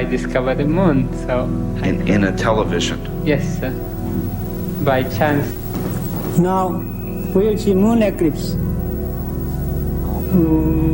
[0.00, 1.12] I discovered the moon.
[1.26, 1.44] So
[1.84, 2.98] in, in a television.
[3.22, 3.70] yes, sir.
[4.82, 5.46] by chance.
[6.38, 6.68] Now
[7.34, 8.56] we'll see moon eclipse.
[10.08, 10.89] Oldest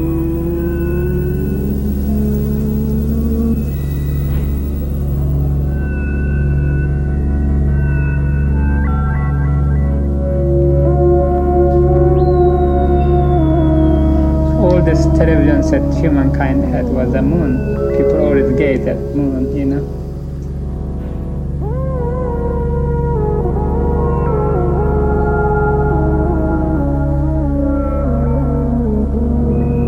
[15.66, 17.52] set humankind had was the moon.
[17.96, 19.82] People always gaze at moon, you know.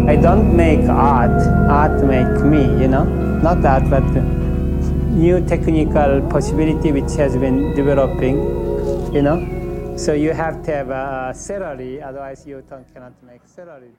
[0.08, 1.40] I don't make art.
[1.70, 3.04] Art make me, you know.
[3.42, 4.02] Not art, but
[5.14, 8.36] new technical possibility which has been developing,
[9.14, 9.94] you know.
[9.96, 13.90] So you have to have a salary, otherwise you cannot make salary.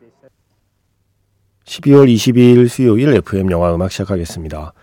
[1.70, 4.74] 12월 22일 수요일 FM 영화 음악 시작하겠습니다.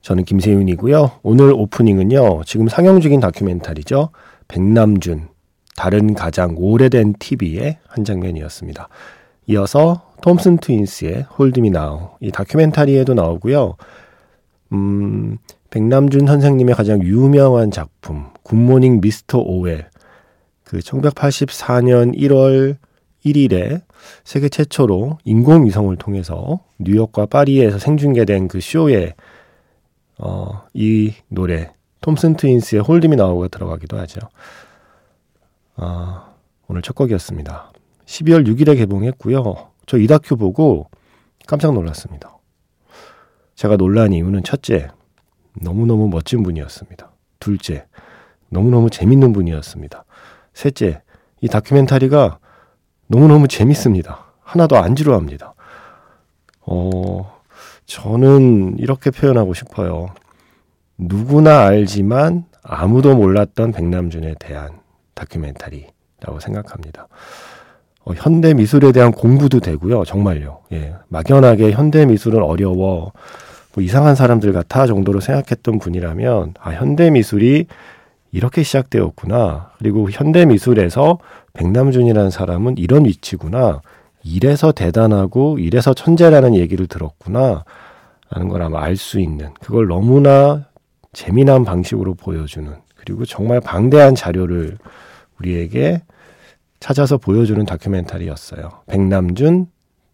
[0.00, 1.20] 저는 김세윤이고요.
[1.22, 2.42] 오늘 오프닝은요.
[2.46, 4.10] 지금 상영 중인 다큐멘터리죠.
[4.48, 5.28] 백남준
[5.76, 8.88] 달은 가장 오래된 TV의 한 장면이었습니다.
[9.46, 13.76] 이어서 톰슨 트윈스의 Hold Me Now 이 다큐멘터리에도 나오고요.
[14.72, 15.38] 음,
[15.70, 19.38] 백남준 선생님의 가장 유명한 작품 Good Morning Mr.
[19.38, 19.86] Orwell
[20.64, 22.78] 그 1984년 1월
[23.24, 23.82] 1일에
[24.24, 29.14] 세계 최초로 인공위성을 통해서 뉴욕과 파리에서 생중계된 그 쇼에
[30.18, 34.20] 어, 이 노래 톰슨 트윈스의 홀드미 나우가 들어가기도 하죠.
[35.76, 36.32] 아,
[36.68, 37.72] 오늘 첫 곡이었습니다.
[38.06, 39.70] 12월 6일에 개봉했고요.
[39.86, 40.88] 저 이 다큐 보고
[41.46, 42.38] 깜짝 놀랐습니다.
[43.56, 44.88] 제가 놀란 이유는 첫째,
[45.60, 47.10] 너무너무 멋진 분이었습니다.
[47.40, 47.86] 둘째,
[48.50, 50.04] 너무너무 재밌는 분이었습니다.
[50.54, 51.02] 셋째,
[51.40, 52.38] 이 다큐멘터리가
[53.10, 54.26] 너무너무 재밌습니다.
[54.44, 55.54] 하나도 안 지루합니다.
[56.60, 57.40] 어,
[57.84, 60.10] 저는 이렇게 표현하고 싶어요.
[60.96, 64.78] 누구나 알지만 아무도 몰랐던 백남준에 대한
[65.14, 67.08] 다큐멘터리라고 생각합니다.
[68.04, 70.04] 어, 현대 미술에 대한 공부도 되고요.
[70.04, 70.60] 정말요.
[70.72, 70.94] 예.
[71.08, 73.10] 막연하게 현대 미술은 어려워.
[73.74, 77.66] 뭐 이상한 사람들 같아 정도로 생각했던 분이라면 아, 현대 미술이
[78.32, 79.72] 이렇게 시작되었구나.
[79.78, 81.18] 그리고 현대 미술에서
[81.54, 83.82] 백남준이라는 사람은 이런 위치구나.
[84.22, 87.64] 이래서 대단하고 이래서 천재라는 얘기를 들었구나.
[88.30, 90.66] 라는 걸 아마 알 수 있는 그걸 너무나
[91.12, 94.78] 재미난 방식으로 보여주는 그리고 정말 방대한 자료를
[95.40, 96.02] 우리에게
[96.78, 98.70] 찾아서 보여주는 다큐멘터리였어요.
[98.86, 99.66] 백남준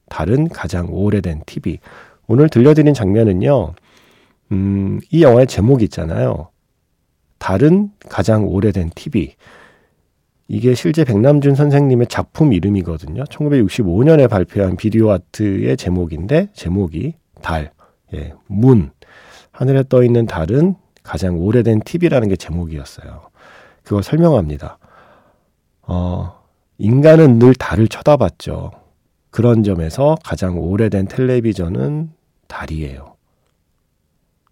[0.08, 1.78] 다른 가장 오래된 TV.
[2.26, 3.74] 오늘 들려드린 장면은요.
[4.52, 6.48] 음, 이 영화의 제목이 있잖아요.
[7.46, 9.36] 다른 가장 오래된 TV.
[10.48, 13.22] 이게 실제 백남준 선생님의 작품 이름이거든요.
[13.22, 17.70] 1965년에 발표한 비디오 아트의 제목인데 제목이 달,
[18.14, 18.90] 예, 문,
[19.52, 20.74] 하늘에 떠 있는 달은
[21.04, 23.30] 가장 오래된 TV라는 게 제목이었어요.
[23.84, 24.78] 그걸 설명합니다.
[25.82, 26.42] 어,
[26.78, 28.72] 인간은 늘 달을 쳐다봤죠.
[29.30, 32.10] 그런 점에서 가장 오래된 텔레비전은
[32.48, 33.14] 달이에요.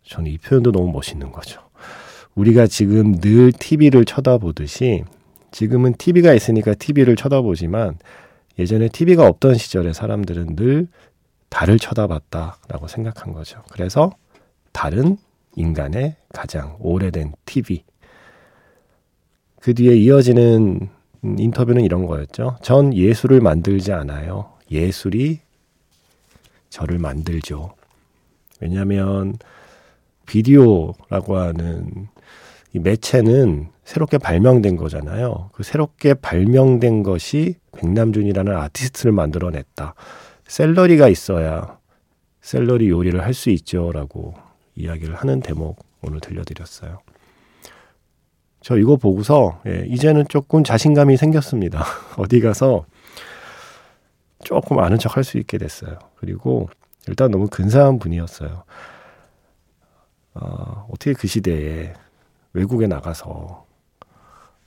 [0.04, 1.60] 저는 이 표현도 너무 멋있는 거죠.
[2.34, 5.04] 우리가 지금 늘 TV를 쳐다보듯이
[5.50, 7.98] 지금은 TV가 있으니까 TV를 쳐다보지만
[8.58, 10.88] 예전에 TV가 없던 시절에 사람들은 늘
[11.48, 13.62] 달을 쳐다봤다라고 생각한 거죠.
[13.70, 14.10] 그래서
[14.72, 15.16] 달은
[15.56, 17.84] 인간의 가장 오래된 TV.
[19.60, 20.88] 그 뒤에 이어지는
[21.22, 22.56] 인터뷰는 이런 거였죠.
[22.62, 24.52] 전 예술을 만들지 않아요.
[24.70, 25.40] 예술이
[26.70, 27.74] 저를 만들죠.
[28.60, 29.38] 왜냐하면
[30.26, 32.08] 비디오라고 하는
[32.74, 35.50] 이 매체는 새롭게 발명된 거잖아요.
[35.52, 39.94] 그 새롭게 발명된 것이 백남준이라는 아티스트를 만들어냈다.
[40.46, 41.78] 셀러리가 있어야
[42.42, 44.34] 셀러리 요리를 할 수 있죠라고
[44.74, 46.98] 이야기를 하는 대목 오늘 들려드렸어요.
[48.60, 51.84] 저 이거 보고서 예, 이제는 조금 자신감이 생겼습니다.
[52.18, 52.86] 어디 가서
[54.42, 55.98] 조금 아는 척 할 수 있게 됐어요.
[56.16, 56.68] 그리고
[57.06, 58.64] 일단 너무 근사한 분이었어요.
[60.34, 61.94] 어, 어떻게 그 시대에
[62.54, 63.66] 외국에 나가서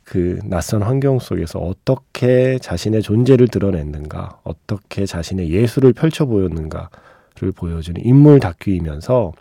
[0.04, 8.40] 그 낯선 환경 속에서 어떻게 자신의 존재를 드러냈는가, 어떻게 자신의 예술을 펼쳐 보였는가를 보여주는 인물
[8.40, 9.34] 다큐이면서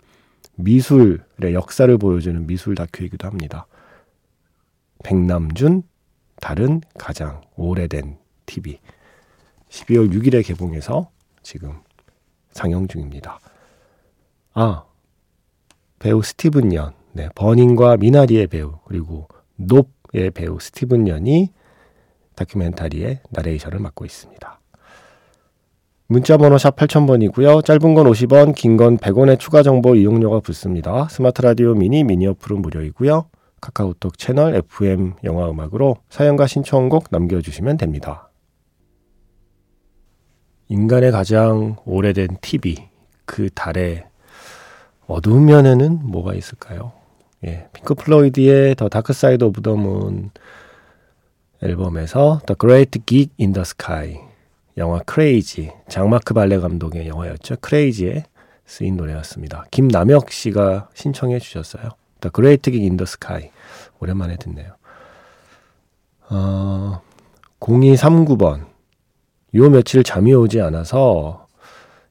[0.55, 3.67] 미술의 역사를 보여주는 미술 다큐이기도 합니다.
[5.03, 5.83] 백남준,
[6.41, 8.79] 다른 가장 오래된 TV.
[9.69, 11.09] 12월 6일에 개봉해서
[11.43, 11.79] 지금
[12.51, 13.39] 상영 중입니다.
[14.53, 14.83] 아,
[15.99, 21.49] 배우 스티븐 연, 네, 버닝과 미나리의 배우, 그리고 높의 배우 스티븐 연이
[22.35, 24.59] 다큐멘터리의 나레이션을 맡고 있습니다.
[26.09, 27.65] 문자 번호 샵 8000번이고요.
[27.65, 31.07] 짧은 건 50원, 긴 건 100원의 추가 정보 이용료가 붙습니다.
[31.09, 33.25] 스마트 라디오 미니 미니 어플은 무료이고요.
[33.61, 38.29] 카카오톡 채널 FM 영화 음악으로 사연과 신청곡 남겨주시면 됩니다.
[40.69, 42.75] 인간의 가장 오래된 TV,
[43.25, 44.05] 그 달의
[45.07, 46.96] 어두운 면에는 뭐가 있을까요?
[47.45, 50.31] 예, 핑크 플로이드의 The Dark Side of the Moon
[51.61, 54.19] 앨범에서 The Great Geek in the Sky
[54.77, 57.55] 영화 크레이지 장마크 발레 감독의 영화였죠.
[57.61, 58.25] 크레이지에
[58.65, 59.65] 쓰인 노래였습니다.
[59.71, 61.89] 김남혁 씨가 신청해 주셨어요.
[62.21, 63.49] The Great Geek in the Sky
[63.99, 64.75] 오랜만에 듣네요.
[66.29, 67.01] 어,
[67.59, 68.65] 0239번
[69.55, 71.46] 요 며칠 잠이 오지 않아서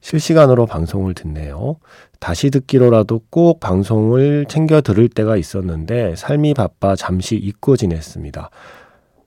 [0.01, 1.77] 실시간으로 방송을 듣네요.
[2.19, 8.49] 다시 듣기로라도 꼭 방송을 챙겨 들을 때가 있었는데 삶이 바빠 잠시 잊고 지냈습니다.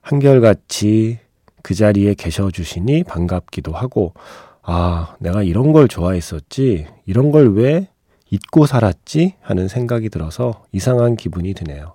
[0.01, 1.19] 한결같이
[1.63, 4.15] 그 자리에 계셔 주시니 반갑기도 하고,
[4.63, 7.89] 아, 내가 이런 걸 좋아했었지, 이런 걸 왜
[8.31, 9.35] 잊고 살았지?
[9.41, 11.95] 하는 생각이 들어서 이상한 기분이 드네요.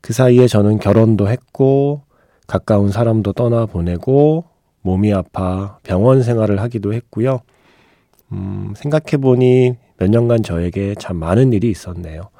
[0.00, 2.02] 그 사이에 저는 결혼도 했고,
[2.46, 4.44] 가까운 사람도 떠나 보내고,
[4.82, 7.40] 몸이 아파 병원 생활을 하기도 했고요.
[8.32, 12.30] 음, 생각해보니 몇 년간 저에게 참 많은 일이 있었네요.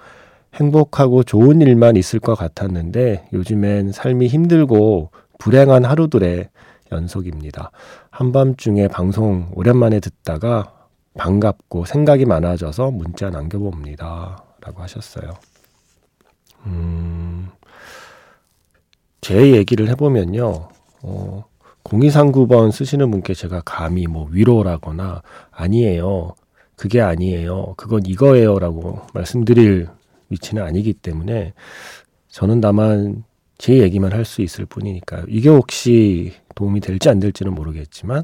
[0.55, 6.49] 행복하고 좋은 일만 있을 것 같았는데 요즘엔 삶이 힘들고 불행한 하루들의
[6.93, 7.71] 연속입니다.
[8.11, 10.75] 한밤중에 방송 오랜만에 듣다가
[11.17, 14.45] 반갑고 생각이 많아져서 문자 남겨봅니다.
[14.61, 15.35] 라고 하셨어요.
[16.67, 17.49] 음,
[19.21, 20.69] 제 얘기를 해보면요.
[21.03, 21.45] 어,
[21.89, 26.35] 0239번 쓰시는 분께 제가 감히 뭐 위로라거나 아니에요.
[26.77, 27.75] 그게 아니에요.
[27.77, 28.59] 그건 이거예요.
[28.59, 29.89] 라고 말씀드릴
[30.31, 31.55] 위치는 아니기 때문에
[32.29, 33.25] 저는 다만
[33.57, 35.25] 제 얘기만 할 수 있을 뿐이니까요.
[35.29, 38.23] 이게 혹시 도움이 될지 안 될지는 모르겠지만,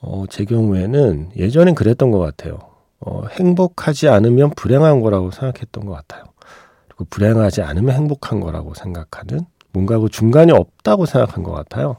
[0.00, 2.58] 어, 제 경우에는 예전엔 그랬던 것 같아요.
[3.00, 6.24] 어, 행복하지 않으면 불행한 거라고 생각했던 것 같아요.
[6.88, 9.40] 그리고 불행하지 않으면 행복한 거라고 생각하는
[9.72, 11.96] 뭔가 그 중간이 없다고 생각한 것 같아요.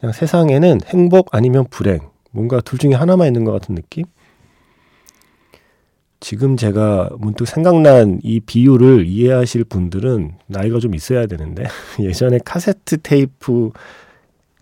[0.00, 2.00] 그냥 세상에는 행복 아니면 불행,
[2.30, 4.04] 뭔가 둘 중에 하나만 있는 것 같은 느낌?
[6.20, 11.64] 지금 제가 문득 생각난 이 비유를 이해하실 분들은 나이가 좀 있어야 되는데
[12.00, 13.70] 예전에 카세트 테이프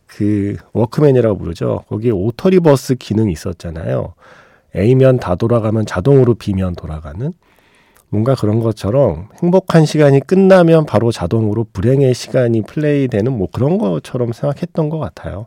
[0.07, 1.85] 그 워크맨이라고 부르죠.
[1.89, 4.15] 거기에 auto reverse 기능이 있었잖아요.
[4.75, 7.33] A면 다 돌아가면 자동으로 B면 돌아가는
[8.17, 14.89] 뭔가 그런 것처럼 행복한 시간이 끝나면 바로 자동으로 불행의 시간이 플레이되는 뭐 그런 것처럼 생각했던
[14.89, 15.47] 것 같아요.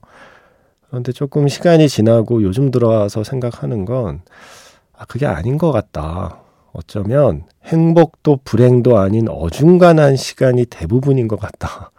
[0.88, 4.22] 그런데 조금 시간이 지나고 요즘 들어와서 생각하는 건
[4.96, 6.42] 아, 그게 아닌 것 같다.
[6.72, 11.90] 어쩌면 행복도 불행도 아닌 어중간한 시간이 대부분인 것 같다.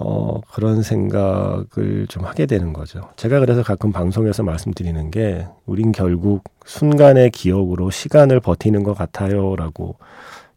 [0.00, 3.00] 어, 그런 생각을 좀 하게 되는 거죠.
[3.16, 9.56] 제가 그래서 가끔 방송에서 말씀드리는 게, 우린 결국 순간의 기억으로 시간을 버티는 것 같아요.
[9.56, 9.96] 라고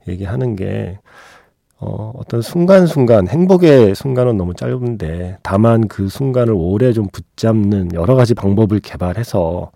[0.08, 1.00] 얘기하는 게,
[1.80, 8.36] 어, 어떤 순간순간, 행복의 순간은 너무 짧은데, 다만 그 순간을 오래 좀 붙잡는 여러 가지
[8.36, 9.72] 방법을 개발해서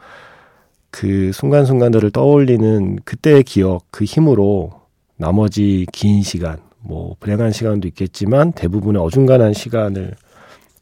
[0.92, 4.70] 그 순간순간들을 떠올리는 그때의 기억, 그 힘으로
[5.18, 10.14] 나머지 긴 시간, 뭐 불행한 시간도 있겠지만 대부분의 어중간한 시간을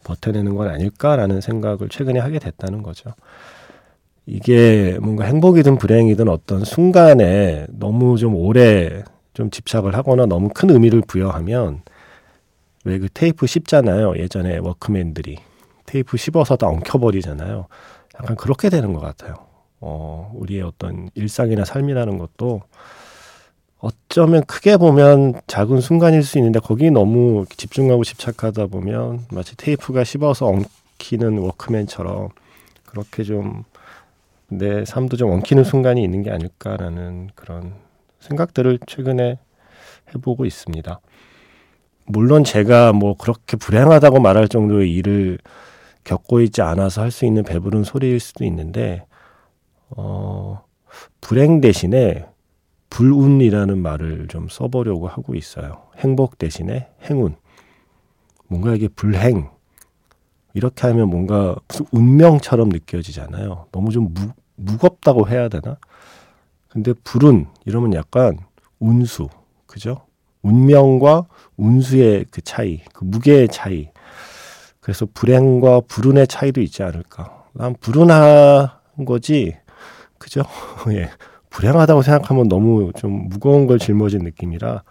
[0.04, 3.12] 버텨내는 건 아닐까라는 생각을 최근에 하게 됐다는 거죠.
[4.26, 11.02] 이게 뭔가 행복이든 불행이든 어떤 순간에 너무 좀 오래 좀 집착을 하거나 너무 큰 의미를
[11.08, 11.82] 부여하면
[12.86, 14.18] 왜 그 테이프 씹잖아요.
[14.18, 15.38] 예전에 워크맨들이
[15.86, 17.68] 테이프 씹어서 다 엉켜버리잖아요.
[18.20, 19.36] 약간 그렇게 되는 것 같아요.
[19.80, 22.62] 어, 우리의 어떤 일상이나 삶이라는 것도
[23.84, 30.48] 어쩌면 크게 보면 작은 순간일 수 있는데 거기 너무 집중하고 집착하다 보면 마치 테이프가 씹어서
[30.48, 32.30] 엉키는 워크맨처럼
[32.86, 33.66] 그렇게 좀
[34.58, 37.74] 내 삶도 좀 엉키는 순간이 있는 게 아닐까라는 그런
[38.20, 39.40] 생각들을 최근에
[40.14, 41.00] 해보고 있습니다.
[42.06, 45.40] 물론 제가 뭐 그렇게 불행하다고 말할 정도의 일을
[46.04, 49.06] 겪고 있지 않아서 할 수 있는 배부른 소리일 수도 있는데
[49.90, 50.64] 어,
[51.22, 52.26] 불행 대신에
[52.94, 55.88] 불운이라는 말을 좀 써보려고 하고 있어요.
[55.98, 57.36] 행복 대신에 행운.
[58.48, 59.50] 뭔가 이게 불행.
[60.54, 63.66] 이렇게 하면 뭔가 무슨 운명처럼 느껴지잖아요.
[63.72, 65.78] 너무 좀 무, 무겁다고 해야 되나?
[66.70, 68.38] 근데 불운, 이러면 약간
[68.80, 69.28] 운수.
[69.66, 70.06] 그죠?
[70.44, 71.26] 운명과
[71.58, 73.90] 운수의 그 차이, 그 무게의 차이.
[74.82, 77.46] 그래서 불행과 불운의 차이도 있지 않을까.
[77.54, 78.70] 난 불운한
[79.08, 79.58] 거지,
[80.20, 80.44] 그죠?
[80.94, 81.10] 예.
[81.54, 84.84] 불행하다고 생각하면 너무 좀 무거운 걸 짊어진 느낌이라,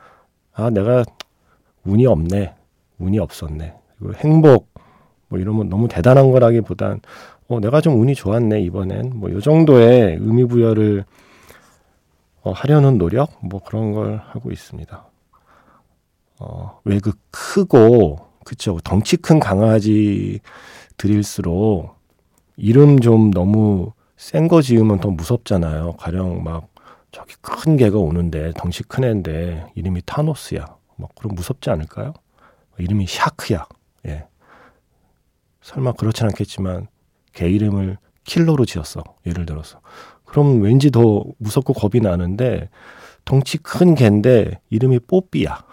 [0.54, 1.04] 아, 내가
[1.84, 2.54] 운이 없네.
[2.98, 3.74] 운이 없었네.
[3.98, 4.68] 그리고 행복,
[5.28, 7.00] 뭐 이러면 너무 대단한 거라기보단,
[7.48, 11.04] 어, 내가 좀 운이 좋았네 이번엔 뭐 요 정도의 의미 부여를
[12.42, 15.04] 어, 하려는 노력 뭐 그런 걸 하고 있습니다.
[16.40, 20.40] 어, 왜 그 크고 그쵸 덩치 큰 강아지
[20.96, 21.94] 들일수록
[22.56, 23.92] 이름 좀 너무
[24.22, 25.94] 센 거 지으면 더 무섭잖아요.
[25.98, 26.68] 가령 막
[27.10, 30.64] 저기 큰 개가 오는데 덩치 큰 애인데 이름이 타노스야.
[30.96, 32.14] 막 그럼 무섭지 않을까요?
[32.78, 33.66] 이름이 샤크야.
[34.06, 34.26] 예.
[35.60, 36.86] 설마 그렇진 않겠지만
[37.32, 39.02] 개 이름을 킬러로 지었어.
[39.26, 39.80] 예를 들어서.
[40.24, 42.70] 그럼 왠지 더 무섭고 겁이 나는데
[43.24, 45.64] 덩치 큰 개인데 이름이 뽀삐야.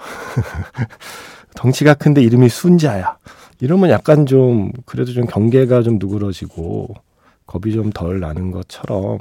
[1.55, 3.19] 덩치가 큰데 이름이 순자야.
[3.61, 6.95] 이러면 약간 좀 그래도 좀 경계가 좀 누그러지고
[7.49, 9.17] 겁이 좀 덜 나는 것처럼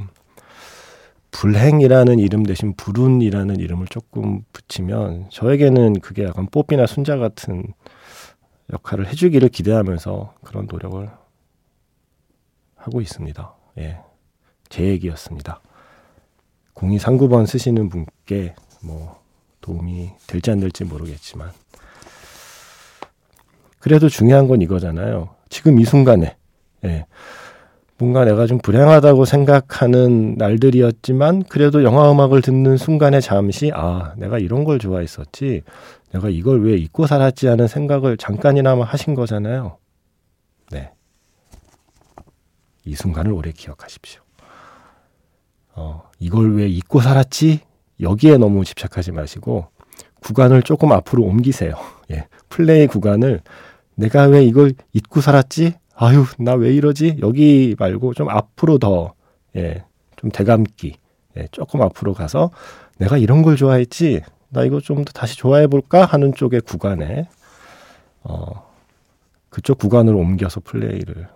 [1.30, 7.73] 불행이라는 이름 대신 불운이라는 이름을 조금 붙이면 저에게는 그게 약간 뽀삐나 순자 같은
[8.70, 11.11] 역할을 해주기를 기대하면서 그런 노력을
[12.76, 13.54] 하고 있습니다.
[13.78, 14.00] 예.
[14.68, 15.62] 제 얘기였습니다.
[16.75, 19.23] 0239번 쓰시는 분께 뭐
[19.62, 21.50] 도움이 될지 안 될지 모르겠지만
[23.78, 25.35] 그래도 중요한 건 이거잖아요.
[25.49, 26.37] 지금 이 순간에
[26.85, 27.06] 예.
[27.99, 34.62] 뭔가 내가 좀 불행하다고 생각하는 날들이었지만 그래도 영화 음악을 듣는 순간에 잠시 아 내가 이런
[34.62, 35.62] 걸 좋아했었지
[36.12, 39.78] 내가 이걸 왜 잊고 살았지 하는 생각을 잠깐이나마 하신 거잖아요.
[40.71, 40.93] 네.
[42.85, 44.23] 이 순간을 오래 기억하십시오.
[45.75, 47.61] 어, 이걸 왜 잊고 살았지?
[48.00, 49.67] 여기에 너무 집착하지 마시고
[50.21, 51.75] 구간을 조금 앞으로 옮기세요.
[52.12, 52.28] 예.
[52.49, 53.40] 플레이 구간을
[53.97, 55.75] 내가 왜 이걸 잊고 살았지?
[56.00, 57.19] 아유, 나 왜 이러지?
[57.23, 59.14] 여기 말고 좀 앞으로 더,
[59.57, 59.85] 예,
[60.17, 60.97] 좀 대감기,
[61.37, 62.50] 예, 조금 앞으로 가서
[62.99, 64.23] 내가 이런 걸 좋아했지?
[64.50, 66.05] 나 이거 좀 더 다시 좋아해 볼까?
[66.05, 67.28] 하는 쪽의 구간에,
[68.23, 68.69] 어,
[69.50, 71.28] 그쪽 구간으로 옮겨서 플레이를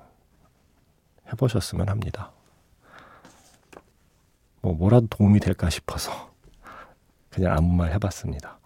[1.29, 2.31] 해 보셨으면 합니다.
[4.61, 6.13] 뭐, 뭐라도 도움이 될까 싶어서
[7.31, 8.59] 그냥 아무 말 해봤습니다.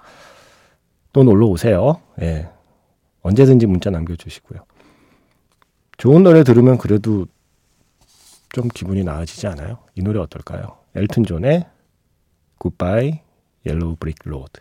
[1.13, 2.03] 또 놀러 오세요.
[2.21, 2.51] 예.
[3.23, 4.61] 언제든지 문자 남겨주시고요.
[5.97, 7.27] 좋은 노래 들으면 그래도
[8.51, 9.79] 좀 기분이 나아지지 않아요?
[9.95, 10.77] 이 노래 어떨까요?
[10.95, 11.67] 엘튼 존의
[12.61, 13.21] Goodbye
[13.67, 14.53] Yellow Brick Road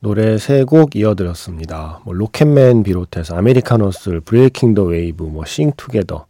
[0.00, 2.00] 노래 세 곡 이어드렸습니다.
[2.04, 6.26] 뭐 Rocketman 비롯해서 American Hustle, Breaking the Wave, 뭐 Sing Together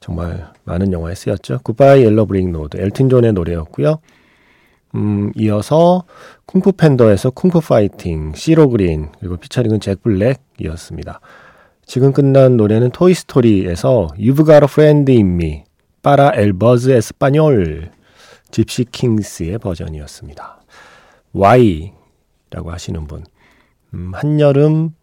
[0.00, 1.58] 정말 많은 영화에 쓰였죠.
[1.64, 4.00] Goodbye Yellow Brick Road 엘튼 존의 노래였고요.
[4.94, 6.04] 음, 이어서
[6.46, 11.20] Kung Fu Panda에서 Kung Fu Fighting, 씨로 그린 그리고 피처링은 잭 블랙이었습니다.
[11.84, 15.64] 지금 끝난 노래는 Toy Story에서 You've Got a Friend in Me,
[16.02, 16.88] Para el Buzz
[18.50, 20.62] 집시 킹스의 버전이었습니다.
[21.32, 23.24] Y라고 하시는 분,
[23.94, 24.94] 음, 한여름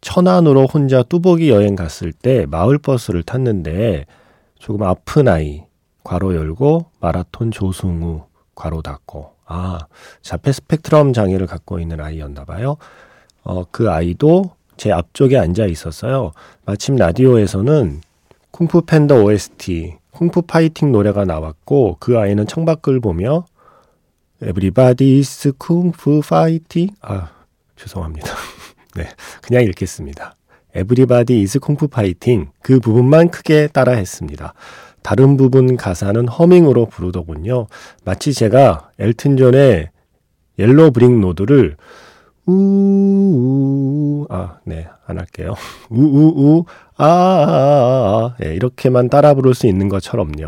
[0.00, 4.06] 천안으로 혼자 뚜벅이 여행 갔을 때 마을버스를 탔는데
[4.58, 5.64] 조금 아픈 아이,
[6.02, 9.80] 괄호 열고 마라톤 조승우, 괄호 닫고, 아,
[10.22, 12.76] 자폐 스펙트럼 장애를 갖고 있는 아이였나 봐요.
[13.42, 16.32] 어, 그 아이도 제 앞쪽에 앉아 있었어요.
[16.64, 18.00] 마침 라디오에서는
[18.50, 23.44] 쿵푸 팬더 OST, Kung Fu Fighting 노래가 나왔고 그 아이는 창밖을 보며
[24.42, 27.30] is Kung Fu Fighting 아
[27.76, 28.28] 죄송합니다.
[28.96, 29.08] 네
[29.42, 30.34] 그냥 읽겠습니다.
[30.74, 34.54] Everybody is Kung Fu Fighting 그 부분만 크게 따라했습니다.
[35.02, 37.66] 다른 부분 가사는 허밍으로 부르더군요.
[38.04, 39.90] 마치 제가 엘튼 존의
[40.58, 41.76] Yellow Brick Road를
[42.46, 45.54] 우우 아, 네, 안 할게요.
[45.90, 46.64] 우우우
[46.96, 48.36] 아, 아, 아, 아.
[48.38, 50.46] 네, 이렇게만 따라 부를 수 있는 것처럼요.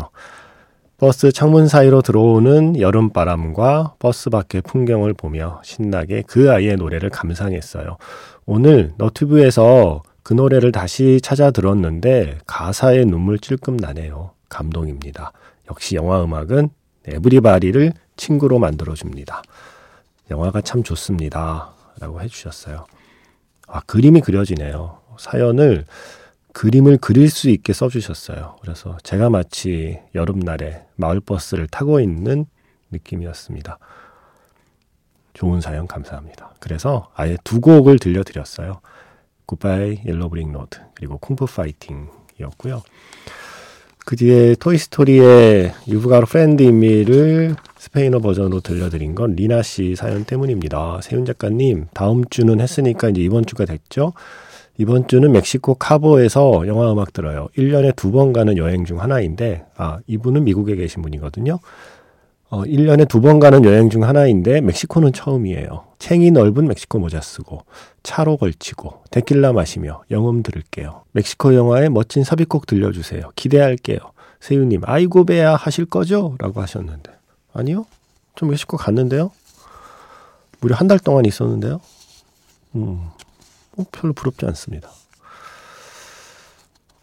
[0.97, 7.97] 버스 창문 사이로 들어오는 여름바람과 버스 밖의 풍경을 보며 신나게 그 아이의 노래를 감상했어요.
[8.45, 14.31] 오늘 너튜브에서 그 노래를 다시 찾아 들었는데 가사에 눈물 찔끔 나네요.
[14.49, 15.31] 감동입니다.
[15.69, 16.69] 역시 영화 음악은
[17.07, 19.41] Everybody를 친구로 만들어줍니다.
[20.29, 21.78] 영화가 참 좋습니다.
[21.99, 22.85] 라고 해주셨어요.
[23.67, 24.99] 아, 그림이 그려지네요.
[25.17, 25.85] 사연을
[26.53, 28.57] 그림을 그릴 수 있게 써주셨어요.
[28.61, 32.45] 그래서 제가 마치 여름날에 마을버스를 타고 있는
[32.91, 33.77] 느낌이었습니다.
[35.33, 36.55] 좋은 사연 감사합니다.
[36.59, 38.81] 그래서 아예 두 곡을 들려드렸어요.
[39.45, 42.81] Goodbye Yellow Brick Road 그리고 Kung Fu Fighting이었고요.
[44.05, 50.99] 그 뒤에 토이스토리의 유브가로 프렌드 인미를 스페인어 버전으로 들려드린 건 리나 씨 사연 때문입니다.
[51.01, 54.11] 세윤 작가님, 다음 주는 했으니까 이제 이번 주가 됐죠?
[54.77, 57.47] 이번 주는 멕시코 카보에서 영화 음악 들어요.
[57.57, 61.59] 1년에 두 번 가는 여행 중 하나인데, 아, 이분은 미국에 계신 분이거든요.
[62.49, 65.85] 어, 1년에 두 번 가는 여행 중 하나인데, 멕시코는 처음이에요.
[65.99, 67.61] 챙이 넓은 멕시코 모자 쓰고
[68.03, 71.03] 차로 걸치고 데킬라 마시며 영음 들을게요.
[71.13, 73.21] 멕시코 영화의 멋진 삽입곡 들려주세요.
[73.35, 73.99] 기대할게요.
[74.41, 76.35] 세유님, 아이고 배야 하실 거죠?
[76.39, 77.18] 라고 하셨는데.
[77.53, 77.85] 아니요?
[78.35, 79.31] 좀 멕시코 갔는데요?
[80.61, 81.79] 무려 한 달 동안 있었는데요?
[82.75, 83.09] 음,
[83.77, 84.89] 어, 별로 부럽지 않습니다.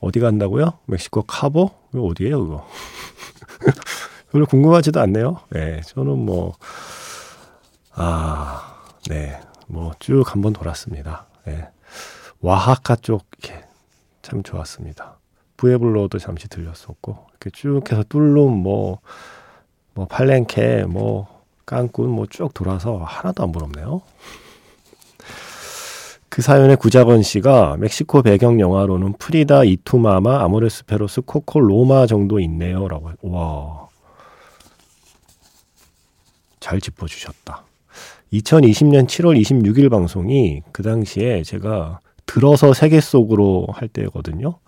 [0.01, 0.79] 어디 간다고요?
[0.87, 1.71] 멕시코 카보?
[1.93, 2.69] 이거 어디예요, 그거?
[4.31, 5.41] 별로 궁금하지도 않네요.
[5.51, 6.55] 네, 저는 뭐,
[7.95, 11.27] 아, 네, 뭐 쭉 한번 돌았습니다.
[11.47, 11.69] 네.
[12.41, 13.65] 와하카 쪽, 이렇게
[14.23, 15.19] 참 좋았습니다.
[15.57, 19.01] 부에블로도 잠시 들렸었고, 이렇게 쭉 해서 뚫룸, 뭐,
[19.97, 21.27] 뭐, 팔렌케, 뭐,
[21.65, 24.03] 깐꾼, 뭐 쭉 돌아서 하나도 안 부럽네요.
[26.29, 32.87] 그 사연의 구자건 씨가 멕시코 배경 영화로는 프리다, 이투마마, 아모레스 페로스, 코코, 로마 정도 있네요.
[32.89, 33.11] 라고.
[33.23, 33.89] 와.
[36.61, 37.65] 잘 짚어주셨다.
[38.35, 44.59] 2020년 7월 26일 방송이 그 당시에 제가 들어서 세계 속으로 할 때거든요.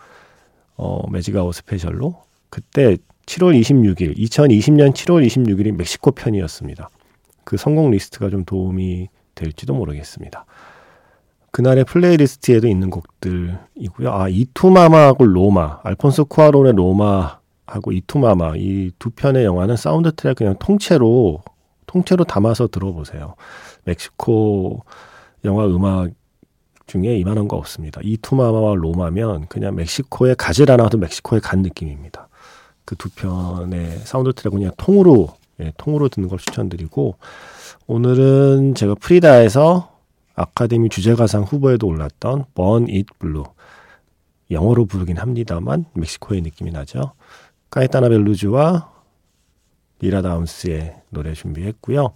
[0.76, 2.23] 어, 매직아웃 스페셜로.
[2.50, 2.97] 그때
[3.28, 6.88] 7월 26일, 2020년 7월 26일이 멕시코 편이었습니다.
[7.44, 10.47] 그 선곡 리스트가 좀 도움이 될지도 모르겠습니다.
[11.50, 14.11] 그날의 플레이리스트에도 있는 곡들이고요.
[14.11, 21.42] 아, 이투마마하고 로마, 알폰소 쿠아론의 로마하고 이투마마 이 두 편의 영화는 사운드 트랙 그냥 통째로
[21.87, 23.35] 통째로 담아서 들어보세요.
[23.85, 24.85] 멕시코
[25.44, 26.11] 영화 음악
[26.87, 28.00] 중에 이만한 거 없습니다.
[28.02, 32.27] 이투마마와 로마면 그냥 멕시코에 가질 않아도 멕시코에 간 느낌입니다.
[32.88, 37.16] 그 두 편의 사운드 트랙 그냥 통으로 예, 통으로 듣는 걸 추천드리고
[37.87, 39.92] 오늘은 제가 프리다에서
[40.35, 43.45] 아카데미 주제가상 후보에도 올랐던 Burn It Blue
[44.50, 47.12] 영어로 부르긴 합니다만 멕시코의 느낌이 나죠.
[47.70, 48.90] 까이타누 벨로주와
[50.00, 52.14] 리라 다운스의 노래 준비했고요.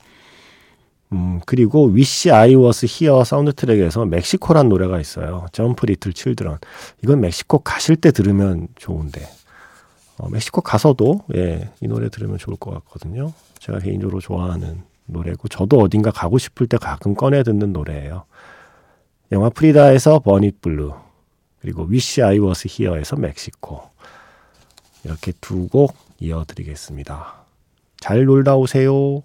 [1.12, 5.44] 음, 그리고 Wish I Was Here 사운드 트랙에서 멕시코란 노래가 있어요.
[5.52, 6.56] 점프 리틀 칠드런.
[7.04, 9.41] 이건 멕시코 가실 때 들으면 좋은데.
[10.18, 13.32] 어, 멕시코 가서도 예, 이 노래 들으면 좋을 것 같거든요.
[13.58, 18.24] 제가 개인적으로 좋아하는 노래고 저도 어딘가 가고 싶을 때 가끔 꺼내 듣는 노래예요.
[19.32, 20.94] 영화 프리다에서 Burn It Blue
[21.60, 23.82] 그리고 Wish I Was Here에서 멕시코
[25.04, 27.34] 이렇게 두 곡 이어드리겠습니다.
[27.98, 29.22] 잘 놀다 오세요.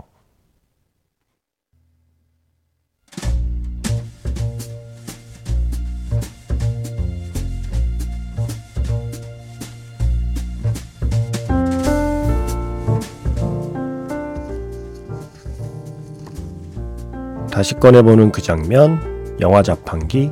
[17.57, 20.29] 다시 꺼내보는 그 장면, 영화 자판기.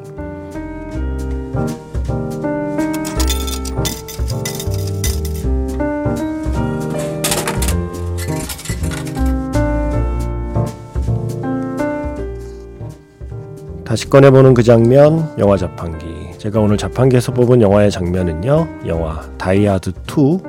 [13.84, 16.06] 다시 꺼내보는 그 장면, 영화 자판기.
[16.38, 20.42] 제가 오늘 자판기에서 뽑은 영화의 장면은요, 영화 다이아드 2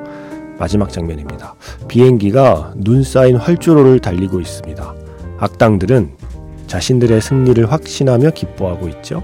[0.59, 1.55] 마지막 장면입니다.
[1.87, 4.93] 비행기가 눈 쌓인 활주로를 달리고 있습니다.
[5.39, 6.27] 악당들은
[6.67, 9.23] 자신들의 승리를 확신하며 기뻐하고 있죠.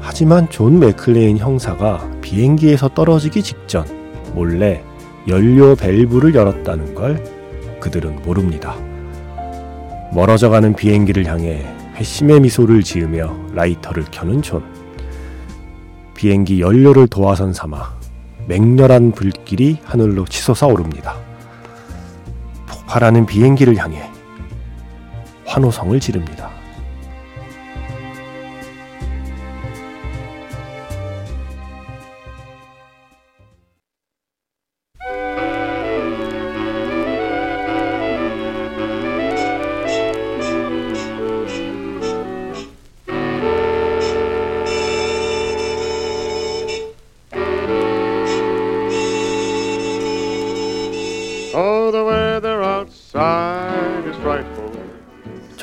[0.00, 3.86] 하지만 존 맥클레인 형사가 비행기에서 떨어지기 직전
[4.34, 4.82] 몰래
[5.26, 7.24] 연료 밸브를 열었다는 걸
[7.80, 8.76] 그들은 모릅니다.
[10.12, 11.64] 멀어져가는 비행기를 향해
[11.96, 14.62] 회심의 미소를 지으며 라이터를 켜는 존.
[16.14, 17.94] 비행기 연료를 도화선 삼아
[18.46, 21.16] 맹렬한 불길이 하늘로 치솟아 오릅니다.
[22.66, 24.10] 폭발하는 비행기를 향해
[25.46, 26.50] 환호성을 지릅니다.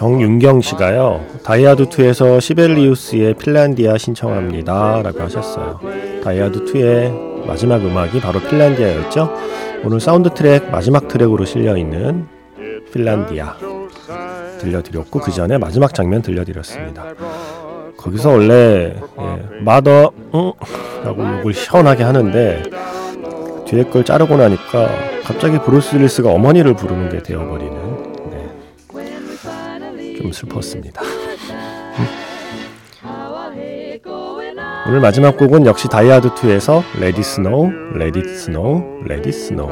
[0.02, 1.24] 정윤경 씨가요.
[1.44, 5.04] 다이하드 2에서 시벨리우스의 핀란디아 신청합니다.
[5.04, 5.80] 라고 하셨어요.
[6.24, 9.32] 다이하드 2의 마지막 음악이 바로 핀란디아였죠.
[9.84, 12.26] 오늘 사운드 트랙 마지막 트랙으로 실려 있는
[12.92, 13.58] 핀란디아
[14.60, 17.06] 들려드렸고 그 전에 마지막 장면 들려드렸습니다.
[17.96, 20.52] 거기서 원래 예, mother 응?
[21.04, 22.64] 라고 욕을 시원하게 하는데
[23.68, 24.90] 뒤에 걸 자르고 나니까
[25.24, 27.91] 갑자기 브루스 윌리스가 어머니를 부르는 게 되어버리는 네.
[30.22, 31.02] 좀 슬펐습니다.
[34.88, 39.72] 오늘 마지막 곡은 역시 다이하드 2에서 Let It Snow, Let It Snow, Let It Snow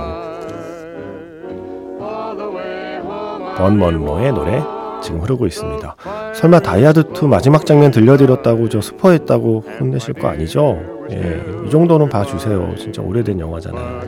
[3.57, 4.63] 본 먼로의 노래
[5.01, 5.95] 지금 흐르고 있습니다.
[6.33, 10.79] 설마 다이하드 2 마지막 장면 들려드렸다고 저 스포했다고 혼내실 거 아니죠?
[11.11, 12.75] 예, 이 정도는 봐주세요.
[12.77, 14.01] 진짜 오래된 영화잖아요.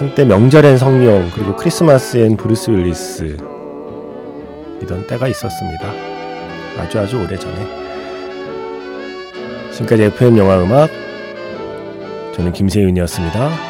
[0.00, 3.36] 한때 명절엔 성룡 그리고 크리스마스엔 브루스 윌리스
[4.82, 5.92] 이던 때가 있었습니다.
[6.78, 7.54] 아주 아주 오래 전에.
[9.72, 10.88] 지금까지 FM 영화 음악
[12.34, 13.69] 저는 김세윤이었습니다.